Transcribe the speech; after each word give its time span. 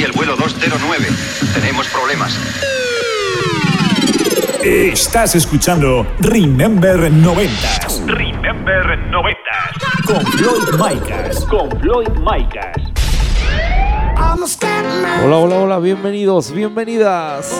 Aquí 0.00 0.06
el 0.06 0.12
vuelo 0.12 0.34
209. 0.34 1.08
Tenemos 1.52 1.86
problemas. 1.88 2.34
Estás 4.64 5.34
escuchando 5.34 6.06
Remember 6.20 7.12
90 7.12 7.52
Remember 8.06 8.98
90. 9.10 9.40
con 10.06 10.24
Floyd 10.24 10.80
Micas. 10.80 11.44
Con 11.44 11.70
Floyd 11.82 12.08
Micas. 12.16 12.76
Hola, 15.22 15.36
hola, 15.36 15.56
hola, 15.56 15.78
bienvenidos, 15.80 16.50
bienvenidas. 16.50 17.54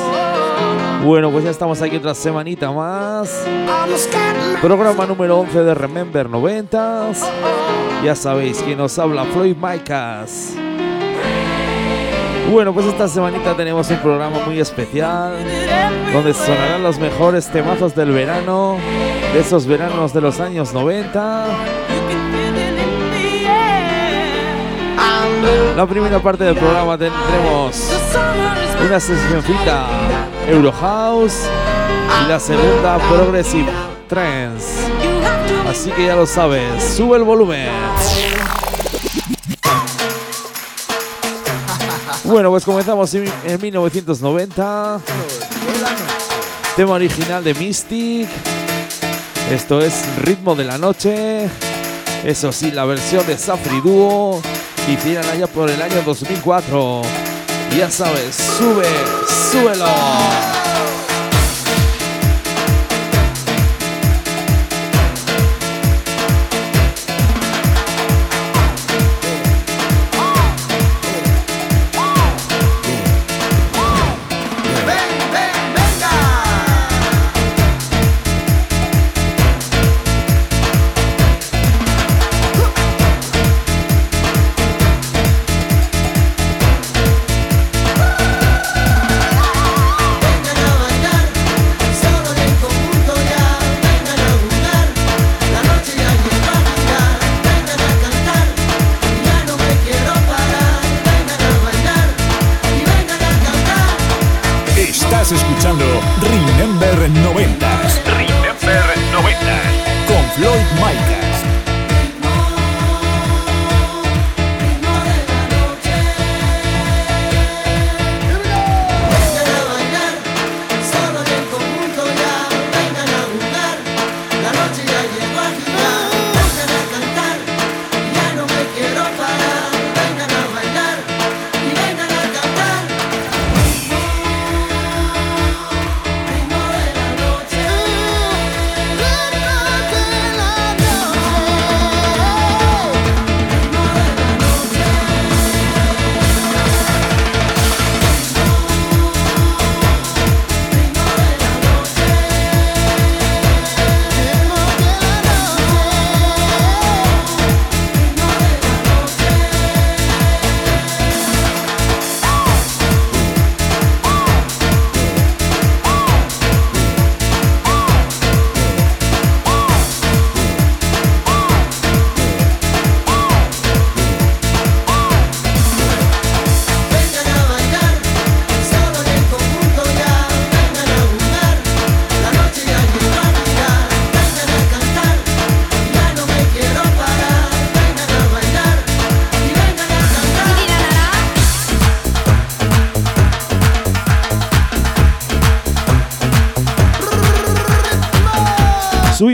Bueno, 1.04 1.30
pues 1.30 1.44
ya 1.44 1.50
estamos 1.50 1.82
aquí 1.82 1.96
otra 1.96 2.14
semanita 2.14 2.72
más. 2.72 3.44
Programa 4.62 5.04
número 5.04 5.40
11 5.40 5.62
de 5.62 5.74
Remember 5.74 6.30
90. 6.30 7.10
Ya 8.02 8.14
sabéis 8.14 8.62
que 8.62 8.74
nos 8.74 8.98
habla 8.98 9.26
Floyd 9.26 9.56
Micas. 9.56 10.54
Bueno, 12.50 12.74
pues 12.74 12.86
esta 12.86 13.06
semanita 13.06 13.56
tenemos 13.56 13.88
un 13.90 13.98
programa 13.98 14.40
muy 14.44 14.58
especial 14.58 15.34
donde 16.12 16.34
sonarán 16.34 16.82
los 16.82 16.98
mejores 16.98 17.46
temazos 17.46 17.94
del 17.94 18.10
verano, 18.10 18.76
de 19.32 19.38
esos 19.38 19.66
veranos 19.66 20.12
de 20.12 20.20
los 20.20 20.40
años 20.40 20.72
90. 20.72 21.46
La 25.76 25.86
primera 25.86 26.18
parte 26.18 26.42
del 26.42 26.56
programa 26.56 26.98
tendremos 26.98 27.92
una 28.84 28.98
sesioncita 28.98 29.86
Eurohouse 30.48 31.46
y 32.24 32.28
la 32.28 32.40
segunda 32.40 32.98
Progressive 33.08 33.70
Trance. 34.08 34.90
Así 35.68 35.92
que 35.92 36.06
ya 36.06 36.16
lo 36.16 36.26
sabes, 36.26 36.82
sube 36.82 37.16
el 37.16 37.22
volumen. 37.22 37.68
Bueno, 42.30 42.50
pues 42.50 42.64
comenzamos 42.64 43.12
en 43.14 43.24
en 43.44 43.60
1990. 43.60 45.00
Tema 46.76 46.92
original 46.92 47.42
de 47.42 47.54
Mystic. 47.54 48.28
Esto 49.50 49.80
es 49.80 50.04
Ritmo 50.22 50.54
de 50.54 50.62
la 50.62 50.78
Noche. 50.78 51.50
Eso 52.24 52.52
sí, 52.52 52.70
la 52.70 52.84
versión 52.84 53.26
de 53.26 53.36
Safri 53.36 53.80
Duo. 53.80 54.40
Hicieron 54.88 55.28
allá 55.28 55.48
por 55.48 55.68
el 55.70 55.82
año 55.82 56.02
2004. 56.06 57.02
Ya 57.76 57.90
sabes, 57.90 58.36
sube, 58.36 58.86
súbelo. 59.50 60.59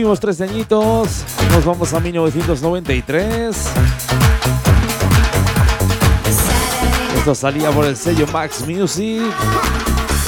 Subimos 0.07 0.21
tres 0.21 0.41
añitos, 0.41 1.25
nos 1.51 1.65
vamos 1.65 1.93
a 1.93 1.99
1993. 1.99 3.57
Esto 7.17 7.35
salía 7.35 7.73
por 7.73 7.87
el 7.87 7.97
sello 7.97 8.25
Max 8.33 8.65
Music. 8.65 9.21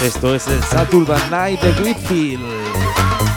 Esto 0.04 0.34
es 0.34 0.48
el 0.48 0.60
Saturday 0.64 1.30
Night 1.30 1.60
de 1.60 1.80
Whitfield. 1.80 3.27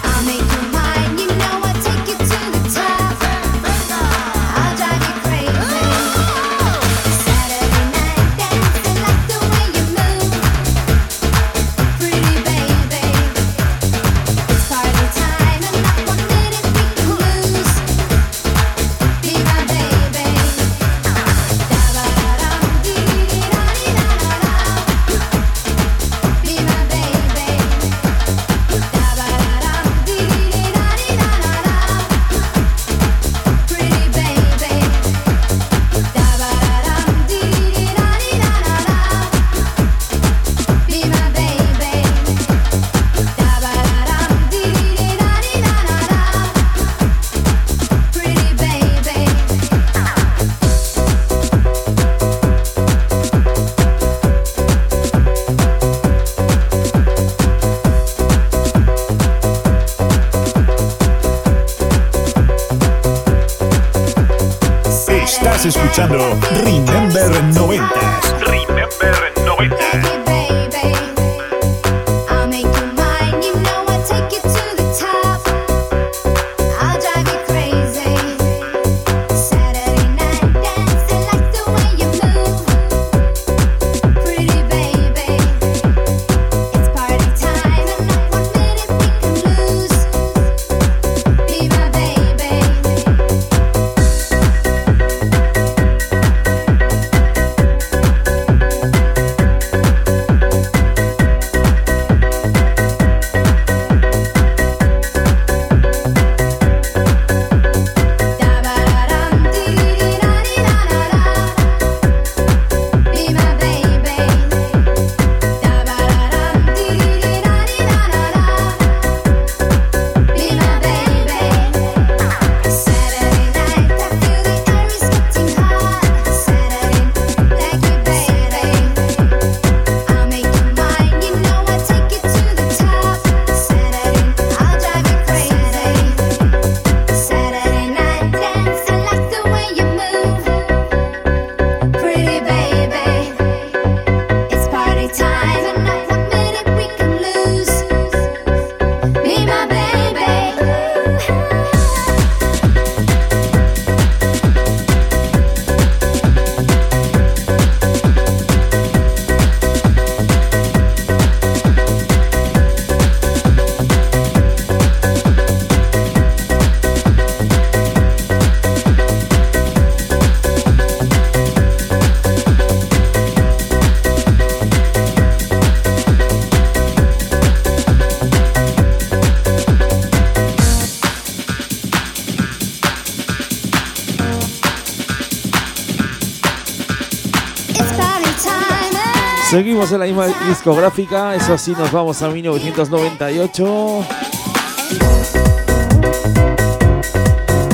Seguimos 189.51 189.92
en 189.92 190.00
la 190.00 190.06
misma 190.06 190.27
discográfica, 190.48 191.36
eso 191.36 191.57
sí, 191.57 191.74
nos 191.77 191.92
vamos 191.92 192.21
a 192.21 192.30
1998. 192.30 194.06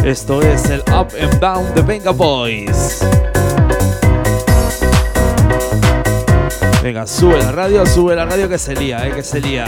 Esto 0.04 0.42
es 0.42 0.72
el 0.72 0.80
Up 0.80 1.10
and 1.22 1.40
Down 1.40 1.76
de 1.76 1.84
Venga 1.84 2.10
Boys. 2.10 3.06
Venga, 6.82 7.06
sube 7.06 7.38
la 7.38 7.52
radio, 7.52 7.86
sube 7.86 8.16
la 8.16 8.26
radio 8.26 8.50
que 8.50 8.58
se 8.58 8.74
lía, 8.74 9.08
eh, 9.08 9.12
que 9.12 9.22
se 9.22 9.40
lía. 9.40 9.68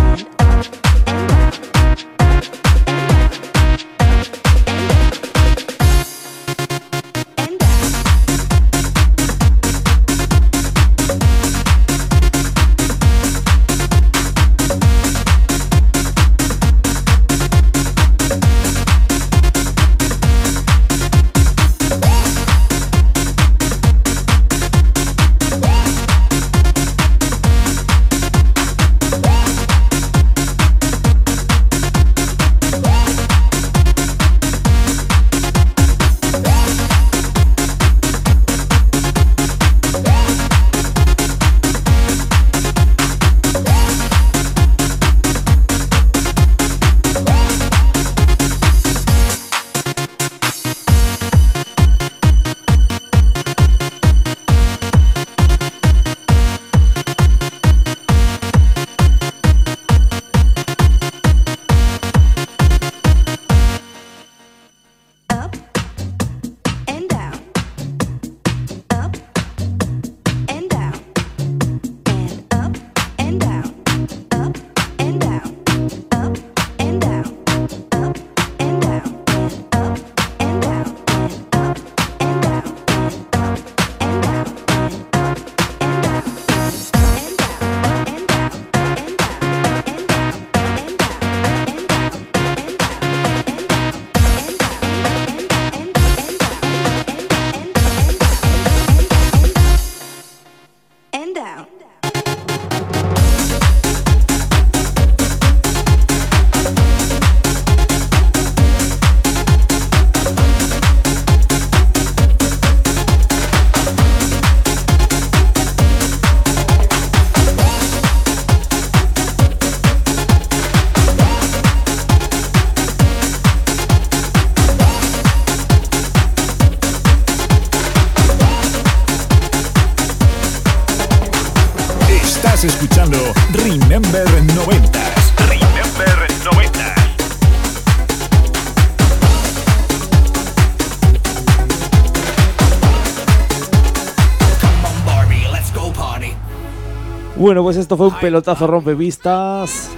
Bueno, 147.51 147.63
pues 147.63 147.75
esto 147.75 147.97
fue 147.97 148.07
un 148.07 148.13
pelotazo 148.13 148.65
rompevistas 148.65 149.89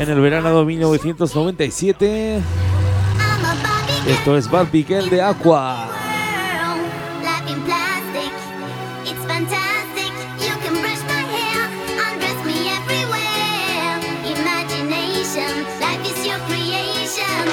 en 0.00 0.10
el 0.10 0.20
verano 0.20 0.58
de 0.58 0.64
1997. 0.64 2.40
Esto 4.08 4.36
es 4.36 4.50
Bad 4.50 4.66
Miguel 4.72 5.08
de 5.08 5.22
Aqua. 5.22 5.86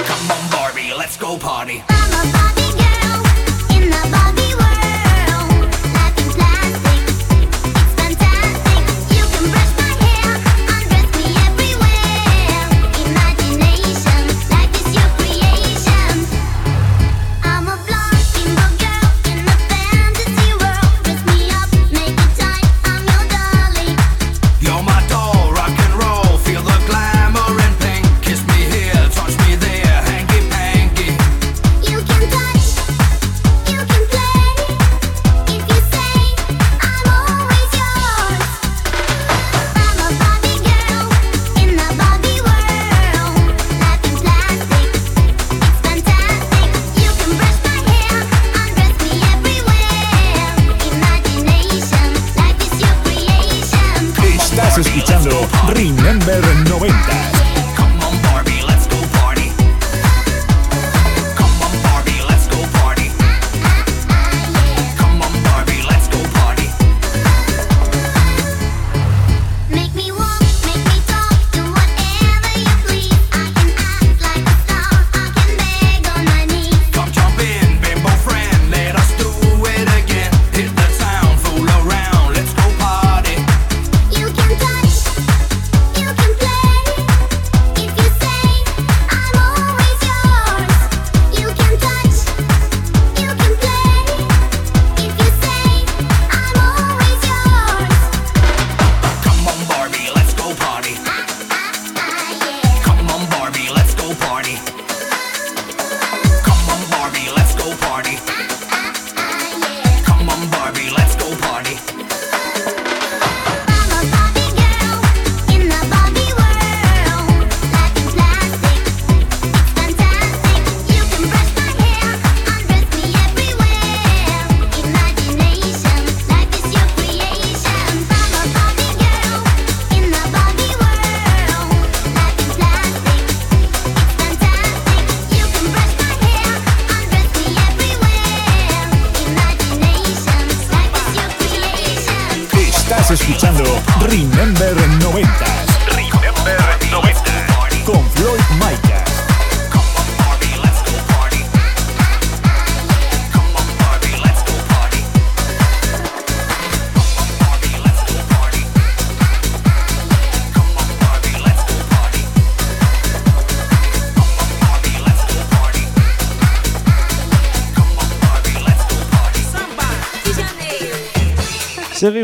Come 0.07 0.31
on, 0.31 0.50
Barbie, 0.50 0.93
let's 0.98 1.19
go 1.19 1.38
party. 1.38 1.83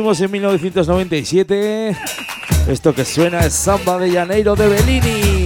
En 0.09 0.31
1997. 0.31 1.95
Esto 2.67 2.95
que 2.95 3.05
suena 3.05 3.41
es 3.41 3.53
Samba 3.53 3.99
de 3.99 4.11
Janeiro 4.11 4.55
de 4.55 4.67
Bellini. 4.67 5.38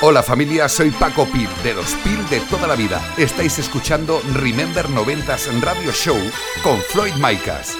Hola 0.00 0.22
familia, 0.22 0.68
soy 0.68 0.92
Paco 0.92 1.26
Pil, 1.26 1.48
de 1.64 1.74
los 1.74 1.92
Pil 2.04 2.28
de 2.28 2.38
toda 2.42 2.68
la 2.68 2.76
vida. 2.76 3.02
Estáis 3.16 3.58
escuchando 3.58 4.22
Remember 4.32 4.86
90s 4.86 5.60
Radio 5.60 5.90
Show 5.90 6.16
con 6.62 6.78
Floyd 6.82 7.14
Micas. 7.14 7.76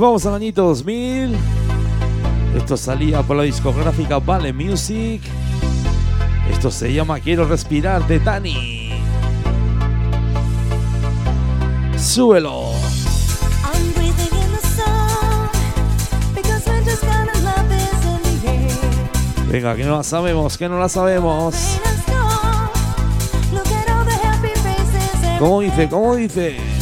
Vamos 0.00 0.24
al 0.24 0.32
añito 0.32 0.62
2000. 0.62 1.36
Esto 2.56 2.78
salía 2.78 3.22
por 3.22 3.36
la 3.36 3.42
discográfica 3.42 4.18
Vale 4.18 4.50
Music. 4.50 5.20
Esto 6.50 6.70
se 6.70 6.90
llama 6.94 7.20
Quiero 7.20 7.44
respirar 7.44 8.06
de 8.06 8.18
Tani. 8.18 8.94
Súbelo. 11.98 12.70
Venga, 19.50 19.76
que 19.76 19.84
no 19.84 19.98
la 19.98 20.02
sabemos, 20.02 20.56
que 20.56 20.68
no 20.70 20.78
la 20.78 20.88
sabemos. 20.88 21.54
¿Cómo 25.38 25.60
dice? 25.60 25.88
¿Cómo 25.90 26.16
dice? 26.16 26.79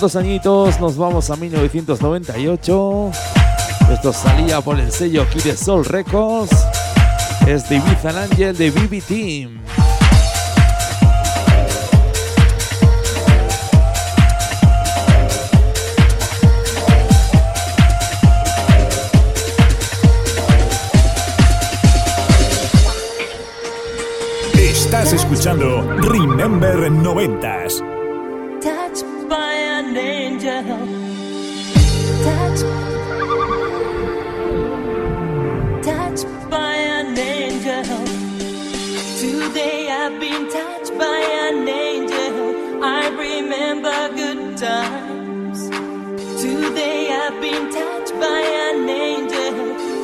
Dos 0.00 0.16
añitos, 0.16 0.80
nos 0.80 0.96
vamos 0.96 1.28
a 1.28 1.36
1998. 1.36 3.10
Esto 3.92 4.12
salía 4.14 4.62
por 4.62 4.80
el 4.80 4.90
sello 4.90 5.26
Kid 5.28 5.54
Soul 5.54 5.84
Records. 5.84 6.50
Es 7.46 7.68
de 7.68 7.76
Ibiza 7.76 8.08
Angel 8.08 8.56
de 8.56 8.70
BB 8.70 9.02
Team. 9.02 9.60
Estás 24.54 25.12
escuchando 25.12 25.82
Remember 26.00 26.90
90s. 26.90 27.90
touched 28.60 29.09
by 29.30 29.52
an 29.52 29.96
angel. 29.96 30.64
Touched, 32.26 32.66
touched 35.86 36.26
by 36.50 36.74
an 36.74 37.16
angel. 37.16 38.04
Today 39.22 39.88
I've 39.88 40.18
been 40.18 40.48
touched 40.50 40.92
by 40.98 41.18
an 41.44 41.68
angel. 41.68 42.82
I 42.82 43.02
remember 43.26 43.98
good 44.20 44.58
times. 44.58 45.58
Today 46.42 47.00
I've 47.22 47.40
been 47.40 47.64
touched 47.78 48.14
by 48.26 48.40
an 48.66 48.88
angel. 48.88 49.54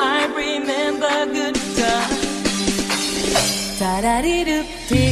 I 0.00 0.20
remember 0.44 1.14
good 1.38 1.58
times. 1.82 2.26
Da-da-dee-doo-dee, 3.80 5.05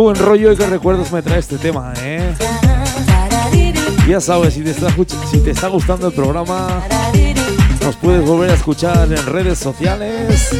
buen 0.00 0.16
rollo 0.16 0.52
y 0.52 0.56
qué 0.56 0.66
recuerdos 0.66 1.10
me 1.12 1.22
trae 1.22 1.38
este 1.38 1.58
tema, 1.58 1.92
¿eh? 2.02 2.34
Ya 4.08 4.20
sabes, 4.20 4.54
si 4.54 4.62
te 4.62 4.70
está, 5.50 5.68
gustando 5.68 6.08
el 6.08 6.12
programa, 6.12 6.82
nos 7.82 7.96
puedes 7.96 8.24
volver 8.24 8.50
a 8.50 8.54
escuchar 8.54 9.08
en 9.12 9.26
redes 9.26 9.58
sociales 9.58 10.50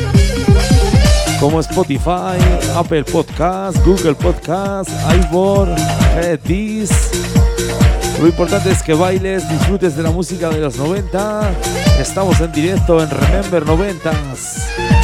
como 1.41 1.61
Spotify, 1.61 2.39
Apple 2.75 3.05
Podcast, 3.05 3.79
Google 3.87 4.15
Podcast, 4.15 4.91
iVoox, 5.31 5.69
Headis. 6.17 6.91
Lo 8.21 8.27
importante 8.27 8.71
es 8.71 8.83
que 8.83 8.95
bailes, 8.95 9.49
disfrutes 9.49 9.97
de 9.97 10.03
la 10.03 10.11
música 10.11 10.51
de 10.51 10.61
los 10.61 10.77
90. 10.77 11.51
Estamos 12.01 12.41
en 12.41 12.53
directo 12.53 13.03
en 13.03 13.09
Remember 13.09 13.65
90s. 13.65 14.98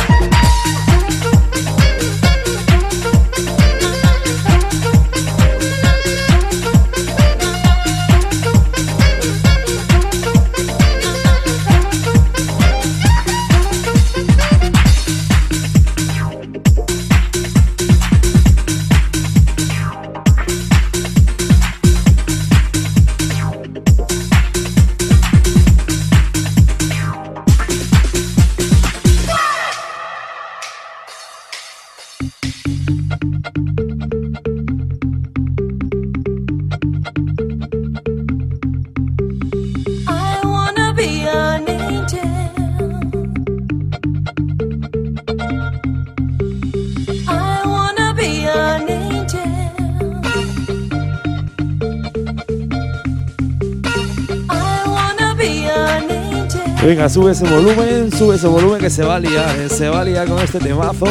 Venga, 56.85 57.09
sube 57.09 57.33
ese 57.33 57.49
volumen, 57.49 58.13
sube 58.13 58.37
ese 58.37 58.47
volumen 58.47 58.79
que 58.79 58.91
se 58.91 59.03
va 59.03 59.17
a 59.17 59.19
liar, 59.19 59.59
eh, 59.59 59.71
se 59.71 59.89
va 59.89 60.03
a 60.03 60.05
liar 60.05 60.29
con 60.29 60.39
este 60.39 60.59
temazo. 60.59 61.07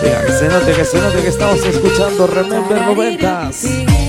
Venga, 0.00 0.26
que 0.26 0.32
se 0.32 0.48
note, 0.48 0.72
que 0.74 0.84
se 0.84 1.00
note 1.00 1.20
que 1.20 1.28
estamos 1.28 1.66
escuchando 1.66 2.28
Remember 2.28 2.78
90s. 2.78 4.07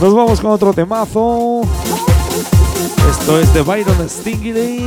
Nos 0.00 0.14
vamos 0.14 0.40
con 0.40 0.50
otro 0.52 0.72
temazo. 0.72 1.60
Esto 3.10 3.38
es 3.38 3.52
de 3.52 3.60
Byron 3.60 4.08
Stingley. 4.08 4.82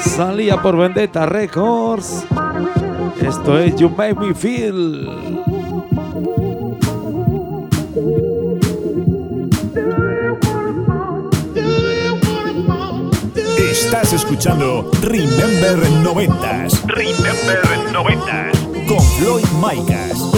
Salía 0.00 0.62
por 0.62 0.76
Vendetta 0.76 1.26
Records. 1.26 2.24
Esto 3.20 3.58
es 3.58 3.74
You 3.74 3.90
Make 3.90 4.14
Me 4.14 4.34
Feel. 4.34 5.08
Estás 13.58 14.12
escuchando 14.12 14.90
Remember 15.00 15.78
90s 16.04 16.82
Remember 16.86 17.60
90s. 17.92 18.86
con 18.86 19.00
Floyd 19.00 19.44
Micas. 19.60 20.31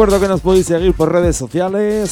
recuerdo 0.00 0.18
que 0.26 0.28
nos 0.28 0.40
podéis 0.40 0.64
seguir 0.64 0.94
por 0.94 1.12
redes 1.12 1.36
sociales. 1.36 2.10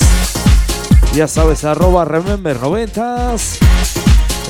Ya 1.14 1.26
sabes, 1.26 1.64
arroba 1.64 2.04
remember 2.04 2.60
noventas. 2.60 3.58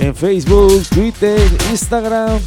En 0.00 0.12
Facebook, 0.12 0.82
Twitter, 0.88 1.40
Instagram. 1.70 2.40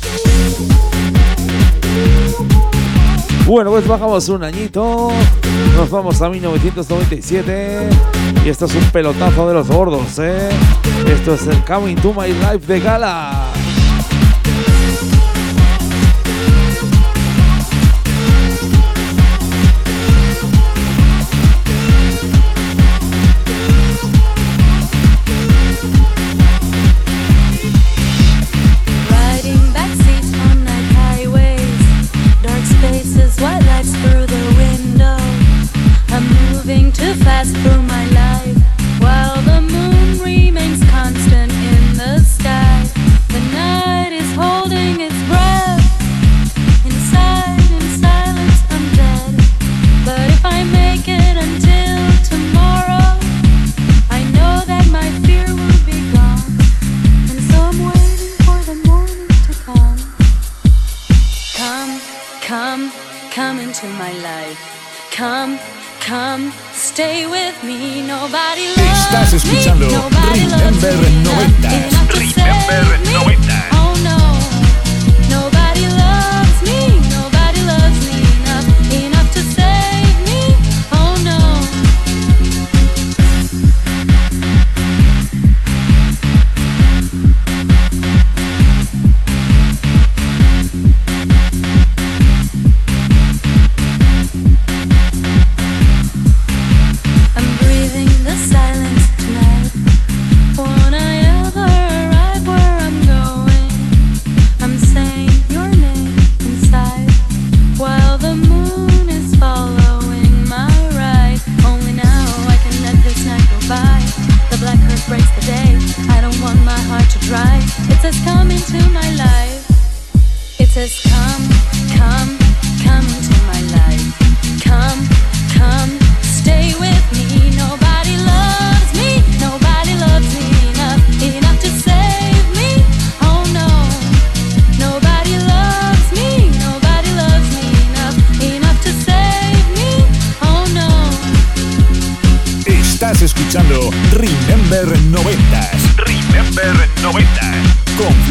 Bueno, 3.46 3.72
pues 3.72 3.88
bajamos 3.88 4.28
un 4.28 4.44
añito. 4.44 5.12
Nos 5.78 5.90
vamos 5.90 6.22
a 6.22 6.28
1997. 6.28 7.90
Y 8.44 8.50
esto 8.50 8.66
es 8.66 8.76
un 8.76 8.84
pelotazo 8.92 9.48
de 9.48 9.54
los 9.54 9.70
gordos, 9.70 10.20
¿eh? 10.20 10.50
Esto 11.08 11.36
es 11.36 11.48
el 11.48 11.64
Coming 11.64 11.96
to 11.96 12.14
My 12.14 12.28
Life 12.28 12.68
de 12.68 12.80
Gala. 12.82 13.51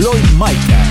Floyd 0.01 0.33
Micah. 0.39 0.89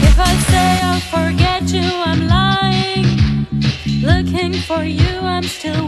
If 0.00 0.18
I 0.18 0.32
say 0.48 0.80
I'll 0.80 1.00
forget 1.12 1.70
you, 1.70 1.82
I'm 1.82 2.26
lying. 2.26 3.46
Looking 4.00 4.54
for 4.54 4.82
you, 4.82 5.18
I'm 5.20 5.42
still 5.42 5.87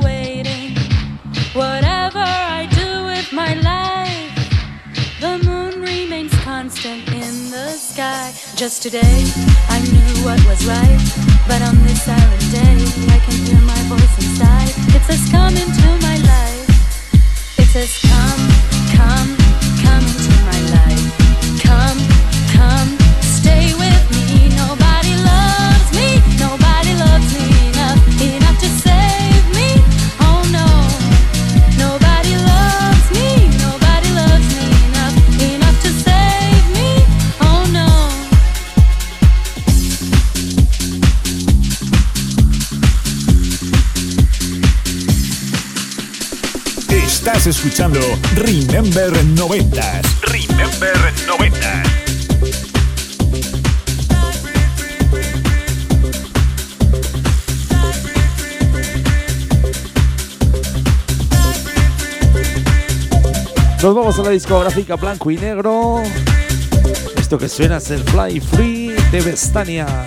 Just 8.60 8.82
today, 8.82 9.24
I 9.70 9.80
knew 9.90 10.22
what 10.22 10.38
was 10.44 10.66
right. 10.66 11.00
But 11.48 11.62
on 11.62 11.82
this 11.82 12.04
silent 12.04 12.40
day, 12.52 12.76
I 13.08 13.18
can 13.24 13.46
hear 13.46 13.58
my 13.62 13.80
voice 13.88 14.18
inside. 14.18 14.68
It 14.94 15.02
says, 15.04 15.30
Come 15.30 15.56
into 15.56 15.88
my 16.02 16.18
life. 16.18 17.58
It 17.58 17.68
says, 17.68 17.98
Come, 18.02 18.94
come. 18.94 19.39
escuchando 47.50 47.98
Remember 48.36 49.12
90. 49.24 50.02
Remember 50.22 50.96
90 51.26 51.82
Nos 63.82 63.94
vamos 63.94 64.18
a 64.18 64.22
la 64.22 64.30
discográfica 64.30 64.94
blanco 64.94 65.30
y 65.32 65.36
negro. 65.36 66.02
Esto 67.16 67.36
que 67.36 67.48
suena 67.48 67.78
es 67.78 67.90
el 67.90 68.04
Fly 68.04 68.40
Free 68.40 68.94
de 69.10 69.20
Vestania. 69.22 70.06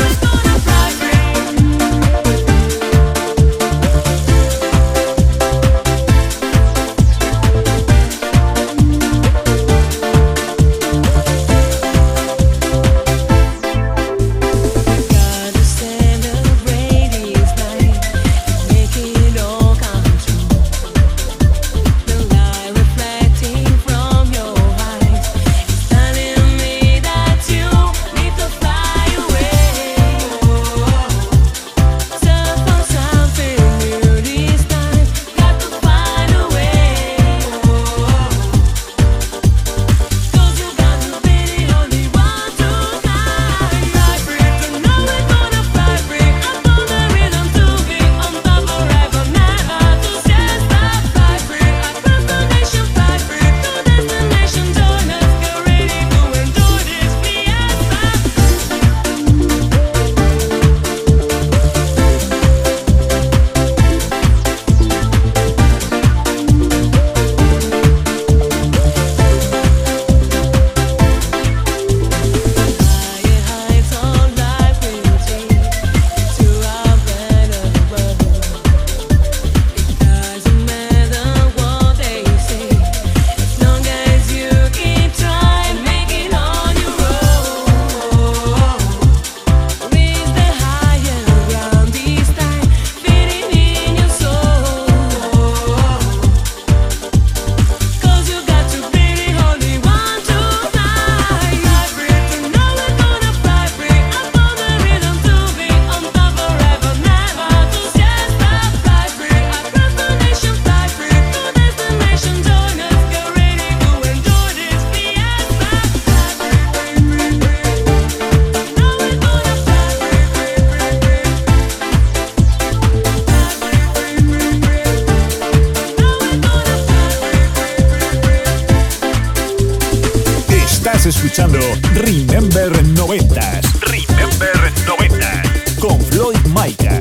escuchando 131.31 131.59
Remember 131.93 132.69
90s. 132.93 133.79
Remember 133.83 134.51
90 134.85 135.43
Con 135.79 136.01
Floyd 136.01 136.37
Micah. 136.47 136.99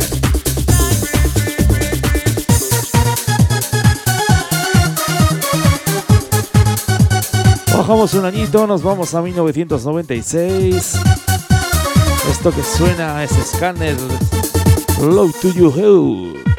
Bajamos 7.77 8.15
un 8.15 8.25
añito, 8.25 8.69
nos 8.69 8.85
vamos 8.85 9.15
a 9.15 9.23
1996. 9.23 10.95
Esto 12.31 12.53
que 12.53 12.63
suena 12.63 13.25
es 13.25 13.33
Scanner 13.33 13.97
Low 15.01 15.33
to 15.43 15.49
You 15.49 15.73
Hell. 15.77 16.50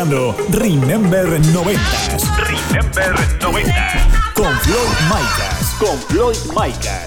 Escuchando 0.00 0.34
Remember 0.50 1.26
90s 1.26 2.22
Remember 2.38 3.14
90. 3.42 4.32
con 4.34 4.58
Floyd 4.60 4.88
Micas. 5.08 5.74
Con 5.78 5.98
Floyd 6.08 6.36
Micas. 6.56 7.04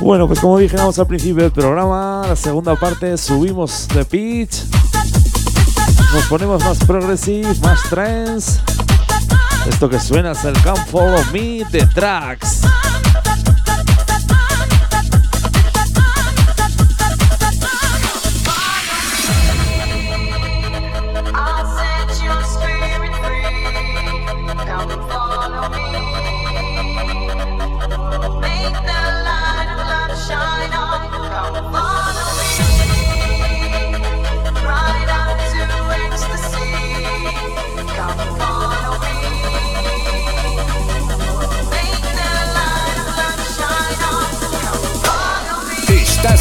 Bueno, 0.00 0.26
pues 0.26 0.40
como 0.40 0.58
dijimos 0.58 0.98
al 0.98 1.06
principio 1.06 1.44
del 1.44 1.52
programa, 1.52 2.24
la 2.26 2.34
segunda 2.36 2.74
parte 2.74 3.16
subimos 3.16 3.86
de 3.94 4.04
pitch. 4.04 4.64
Nos 6.12 6.24
ponemos 6.26 6.64
más 6.64 6.78
progressive, 6.78 7.54
más 7.62 7.80
trance. 7.88 8.60
Esto 9.68 9.88
que 9.88 10.00
suena 10.00 10.32
es 10.32 10.44
el 10.44 10.60
Come 10.62 10.84
Follow 10.86 11.24
Me 11.32 11.64
de 11.70 11.86
Tracks. 11.94 12.61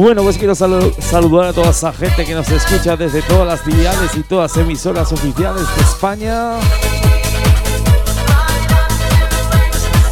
Bueno, 0.00 0.22
pues 0.22 0.38
quiero 0.38 0.54
salu- 0.54 0.94
saludar 0.98 1.48
a 1.48 1.52
toda 1.52 1.68
esa 1.72 1.92
gente 1.92 2.24
que 2.24 2.34
nos 2.34 2.48
escucha 2.48 2.96
desde 2.96 3.20
todas 3.20 3.46
las 3.46 3.66
diales 3.66 4.10
y 4.16 4.22
todas 4.22 4.50
las 4.56 4.64
emisoras 4.64 5.12
oficiales 5.12 5.62
de 5.76 5.82
España. 5.82 6.54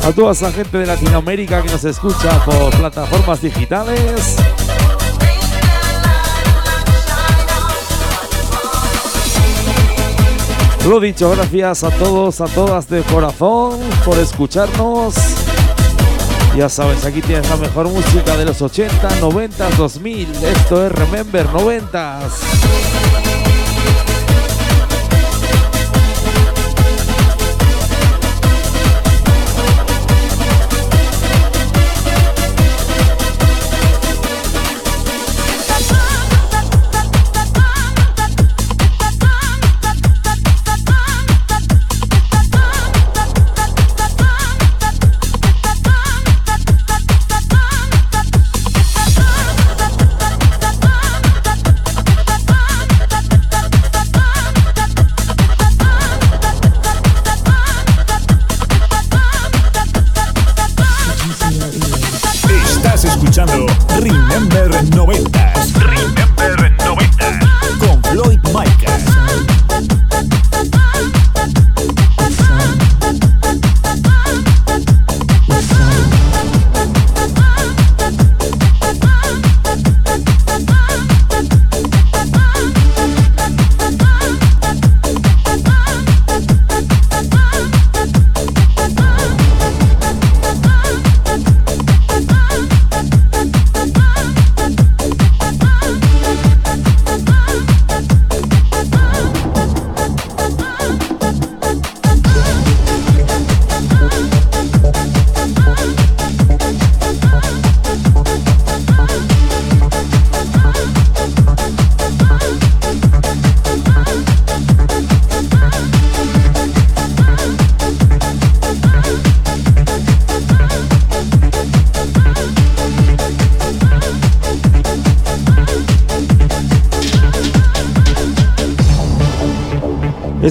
A 0.05 0.13
toda 0.15 0.33
esa 0.33 0.53
gente 0.53 0.77
de 0.77 0.85
Latinoamérica 0.85 1.63
que 1.63 1.71
nos 1.71 1.85
escucha 1.85 2.39
por 2.45 2.71
plataformas 2.77 3.41
digitales. 3.41 4.37
Lo 10.87 11.01
dicho, 11.01 11.31
gracias 11.31 11.85
a 11.85 11.91
todos, 11.93 12.43
a 12.43 12.47
todas 12.47 12.89
de 12.91 13.01
corazón 13.05 13.79
por 14.05 14.19
escucharnos. 14.19 15.15
Ya 16.59 16.69
sabes, 16.69 17.05
aquí 17.05 17.23
tienes 17.23 17.49
la 17.49 17.57
mejor 17.57 17.89
música 17.89 18.37
de 18.37 18.45
los 18.45 18.61
80, 18.61 19.21
90, 19.21 19.71
2000. 19.77 20.29
Esto 20.45 20.87
es 20.87 20.91
Remember 20.91 21.47
90. 21.51 22.19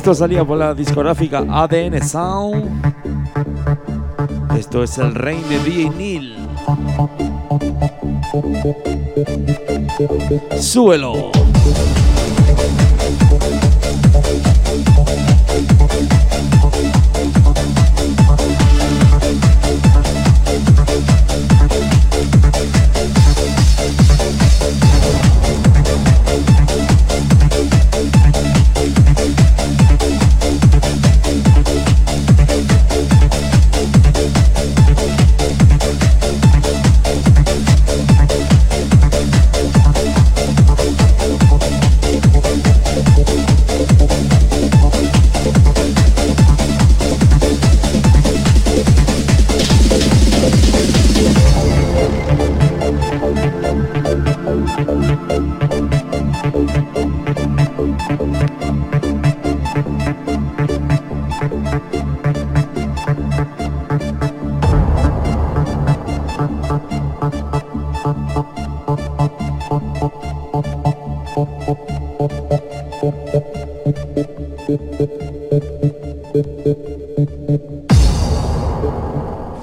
Esto 0.08 0.16
salía 0.16 0.46
por 0.46 0.58
la 0.58 0.74
discográfica 0.74 1.40
ADN 1.40 2.02
Sound. 2.02 2.82
Esto 4.58 4.82
es 4.82 4.98
el 5.00 5.14
rey 5.14 5.44
de 5.50 5.60
DJ. 5.60 6.34
Súbelo. 10.62 11.32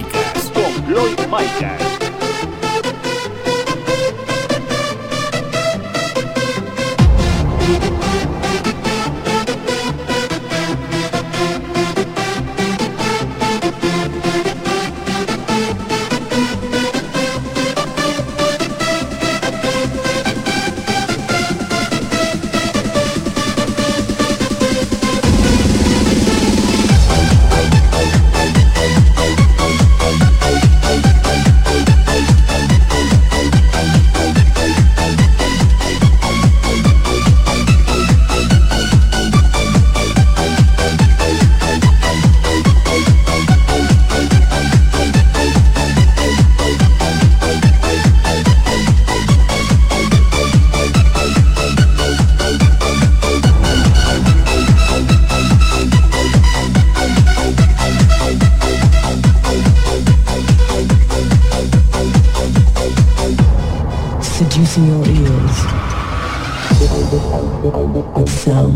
Floyd 0.00 0.27
Down. 68.28 68.68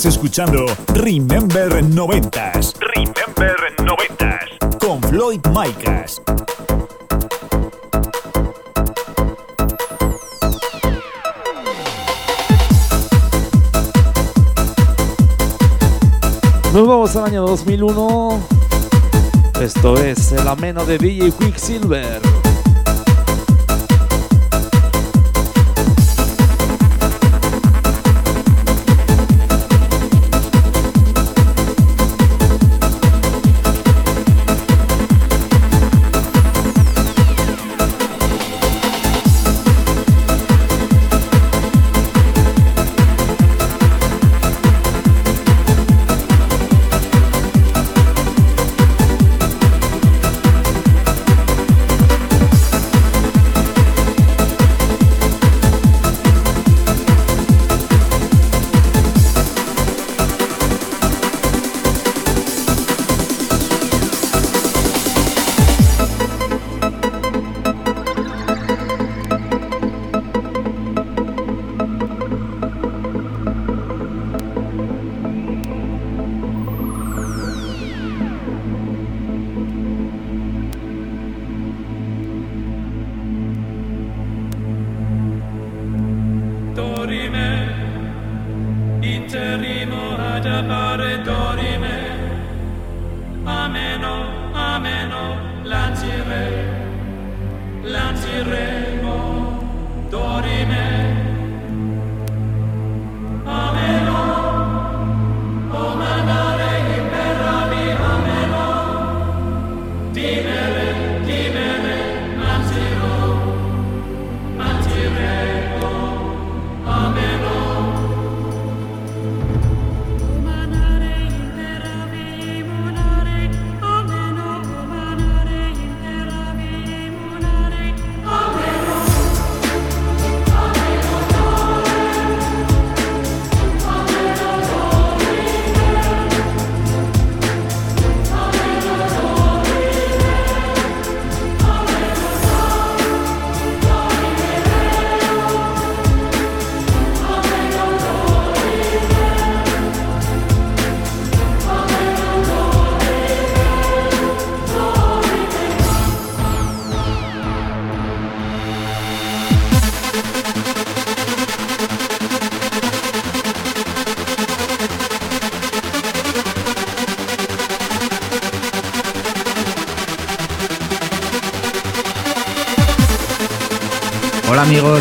Estás 0.00 0.14
escuchando 0.14 0.64
Remember 0.94 1.84
90s 1.84 2.72
Remember 2.96 3.54
90s. 3.76 4.78
con 4.78 5.02
Floyd 5.02 5.42
Micas. 5.48 6.22
Nos 16.72 16.88
vamos 16.88 17.14
al 17.16 17.24
año 17.26 17.42
2001. 17.42 18.42
Esto 19.60 19.98
es 19.98 20.32
el 20.32 20.48
ameno 20.48 20.86
de 20.86 20.96
DJ 20.96 21.30
Quicksilver. 21.32 22.39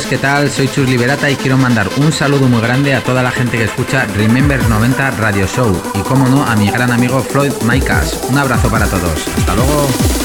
¿Qué 0.09 0.17
tal? 0.17 0.49
Soy 0.49 0.67
Chus 0.67 0.89
Liberata 0.89 1.29
y 1.29 1.35
quiero 1.35 1.55
mandar 1.55 1.87
un 1.97 2.11
saludo 2.11 2.47
muy 2.47 2.61
grande 2.61 2.95
a 2.95 3.03
toda 3.03 3.21
la 3.21 3.29
gente 3.29 3.57
que 3.57 3.65
escucha 3.65 4.05
Remember 4.05 4.59
90 4.67 5.11
Radio 5.11 5.45
Show 5.45 5.79
y 5.93 5.99
como 5.99 6.27
no 6.27 6.43
a 6.43 6.55
mi 6.55 6.69
gran 6.71 6.91
amigo 6.91 7.21
Floyd 7.21 7.53
Micas. 7.63 8.19
Un 8.27 8.37
abrazo 8.39 8.71
para 8.71 8.87
todos. 8.87 9.27
Hasta 9.37 9.55
luego. 9.55 10.18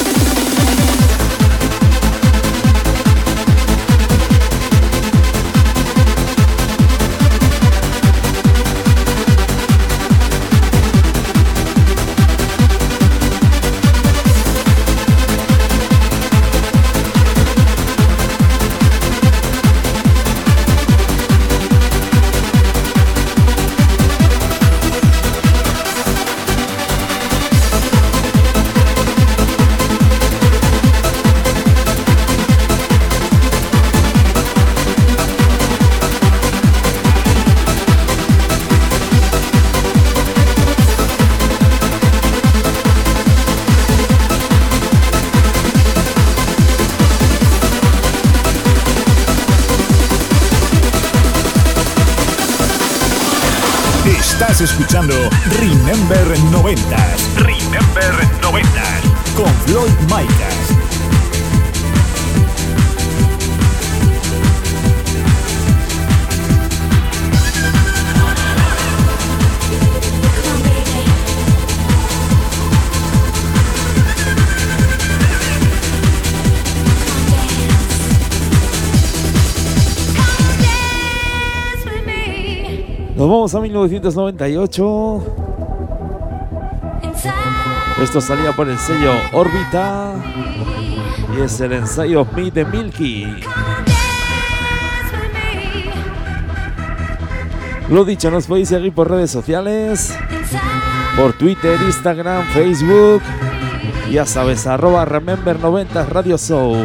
1998. 83.88 85.22
Esto 88.02 88.20
salía 88.20 88.52
por 88.52 88.68
el 88.68 88.78
sello 88.78 89.12
Órbita. 89.32 90.14
Y 91.36 91.40
es 91.40 91.60
el 91.60 91.72
ensayo 91.72 92.26
Me 92.34 92.50
de 92.50 92.64
Milky. 92.64 93.26
Lo 97.90 98.04
dicho, 98.04 98.30
nos 98.30 98.46
podéis 98.46 98.68
seguir 98.68 98.92
por 98.92 99.10
redes 99.10 99.30
sociales. 99.30 100.16
Por 101.16 101.32
Twitter, 101.34 101.78
Instagram, 101.82 102.44
Facebook. 102.48 103.22
Ya 104.10 104.26
sabes, 104.26 104.66
arroba 104.66 105.04
Remember 105.04 105.58
90 105.58 106.06
Radio 106.06 106.36
Show. 106.36 106.76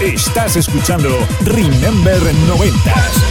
Estás 0.00 0.56
escuchando 0.56 1.10
Remember 1.44 2.22
90s. 2.48 3.29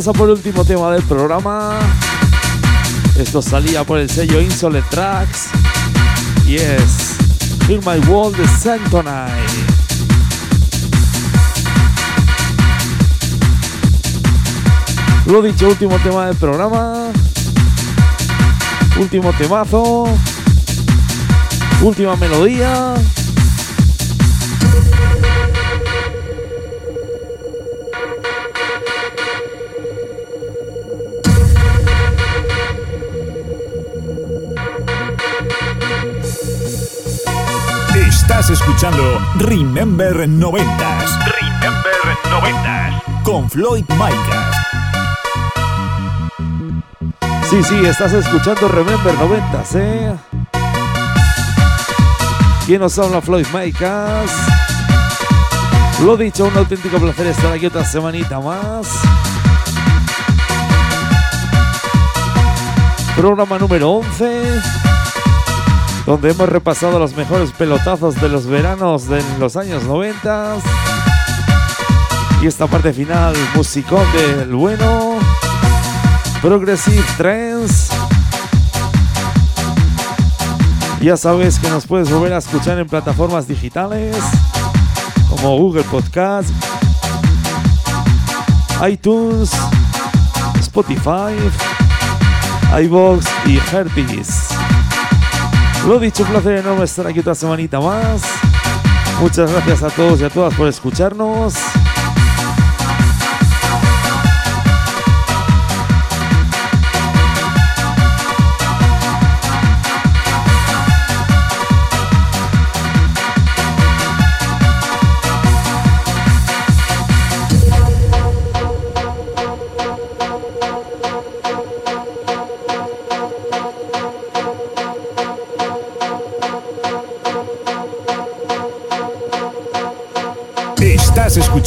Vamos 0.00 0.16
a 0.16 0.18
por 0.18 0.30
el 0.30 0.36
último 0.36 0.64
tema 0.64 0.90
del 0.92 1.02
programa. 1.02 1.78
Esto 3.18 3.42
salía 3.42 3.84
por 3.84 3.98
el 3.98 4.08
sello 4.08 4.40
Insolent 4.40 4.88
Tracks. 4.88 5.50
Y 6.46 6.56
es 6.56 7.16
Hear 7.68 7.80
My 7.84 8.02
World 8.08 8.38
de 8.38 8.48
Santonai. 8.48 9.30
Lo 15.26 15.42
dicho, 15.42 15.68
último 15.68 15.98
tema 15.98 16.28
del 16.28 16.36
programa. 16.36 17.08
Último 18.98 19.34
temazo. 19.34 20.08
Última 21.82 22.16
melodía. 22.16 22.94
Escuchando 38.90 39.20
Remember 39.36 40.28
90s. 40.28 41.24
Remember 41.40 41.92
90s. 42.28 43.22
Con 43.22 43.50
Floyd 43.50 43.84
Micas. 43.90 44.56
Sí, 47.48 47.62
sí, 47.62 47.84
estás 47.84 48.12
escuchando 48.12 48.68
Remember 48.68 49.14
90, 49.14 49.64
¿eh? 49.74 50.16
¿Quién 52.66 52.80
nos 52.80 52.98
habla? 52.98 53.20
Floyd 53.20 53.46
Micas. 53.52 54.30
Lo 56.04 56.16
dicho, 56.16 56.46
un 56.46 56.56
auténtico 56.56 56.98
placer 56.98 57.26
estar 57.26 57.52
aquí 57.52 57.66
otra 57.66 57.84
semanita 57.84 58.40
más. 58.40 58.88
Programa 63.16 63.58
número 63.58 63.90
11, 63.90 64.60
donde 66.10 66.32
hemos 66.32 66.48
repasado 66.48 66.98
los 66.98 67.14
mejores 67.14 67.52
pelotazos 67.52 68.20
de 68.20 68.28
los 68.28 68.44
veranos 68.44 69.06
de 69.06 69.22
los 69.38 69.54
años 69.54 69.84
90. 69.84 70.56
Y 72.42 72.48
esta 72.48 72.66
parte 72.66 72.92
final, 72.92 73.36
musicón 73.54 74.04
del 74.12 74.52
bueno. 74.52 75.20
Progressive 76.42 77.04
Trends. 77.16 77.90
Ya 81.00 81.16
sabes 81.16 81.60
que 81.60 81.70
nos 81.70 81.86
puedes 81.86 82.10
volver 82.10 82.32
a 82.32 82.38
escuchar 82.38 82.76
en 82.80 82.88
plataformas 82.88 83.46
digitales 83.46 84.16
como 85.28 85.58
Google 85.58 85.84
Podcast, 85.84 86.50
iTunes, 88.84 89.52
Spotify, 90.58 91.36
iVoox 92.80 93.24
y 93.46 93.58
Herpes. 93.72 94.49
Lo 95.90 95.98
dicho, 95.98 96.22
un 96.22 96.28
placer 96.28 96.58
enorme 96.58 96.84
estar 96.84 97.04
aquí 97.04 97.18
otra 97.18 97.34
semanita 97.34 97.80
más. 97.80 98.22
Muchas 99.20 99.50
gracias 99.50 99.82
a 99.82 99.88
todos 99.88 100.20
y 100.20 100.24
a 100.24 100.30
todas 100.30 100.54
por 100.54 100.68
escucharnos. 100.68 101.54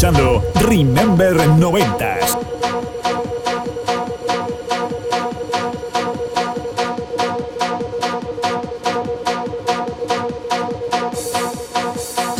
Escuchando 0.03 0.43
Remember 0.67 1.33
90s. 1.37 2.37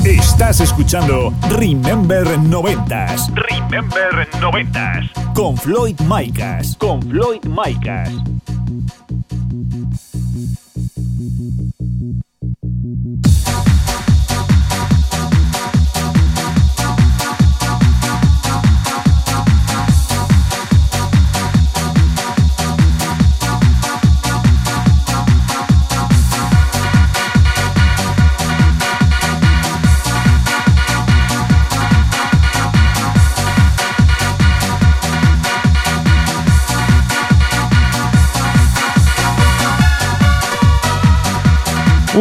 Estás 0.04 0.60
escuchando 0.60 1.34
Remember 1.52 2.28
90s. 2.28 3.34
Remember 3.34 4.28
90s. 4.42 5.34
Con 5.34 5.56
Floyd 5.56 5.98
Micas. 6.02 6.76
Con 6.76 7.02
Floyd 7.02 7.46
Micas. 7.46 8.43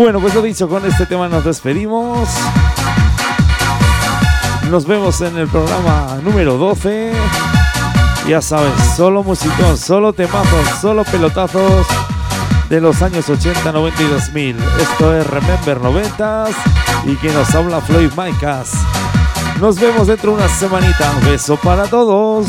Bueno, 0.03 0.19
pues 0.19 0.35
lo 0.35 0.43
dicho, 0.43 0.69
con 0.69 0.85
este 0.85 1.07
tema 1.07 1.29
nos 1.29 1.45
despedimos. 1.45 2.29
Nos 4.69 4.85
vemos 4.85 5.21
en 5.21 5.39
el 5.39 5.47
programa 5.47 6.19
número 6.25 6.59
12. 6.59 7.13
Ya 8.29 8.43
sabes, 8.43 8.73
solo 8.97 9.23
musicón, 9.23 9.79
solo 9.79 10.13
temazos, 10.13 10.69
solo 10.81 11.05
pelotazos 11.05 11.87
de 12.69 12.81
los 12.81 13.01
años 13.01 13.31
80, 13.31 13.71
90 13.71 14.03
y 14.03 14.07
2000. 14.07 14.57
Esto 14.81 15.17
es 15.17 15.25
Remember 15.25 15.81
90 15.81 16.47
y 17.07 17.15
que 17.15 17.33
nos 17.33 17.55
habla 17.55 17.81
Floyd 17.81 18.11
Micas. 18.17 18.73
Nos 19.61 19.79
vemos 19.79 20.09
dentro 20.09 20.33
de 20.33 20.39
una 20.39 20.49
semanita. 20.49 21.13
Un 21.21 21.27
beso 21.27 21.57
para 21.59 21.85
todos. 21.85 22.49